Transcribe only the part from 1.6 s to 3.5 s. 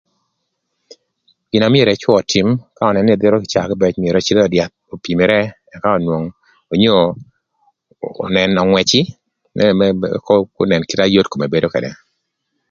na myero ëcwö ötïm ka önënö n'edhero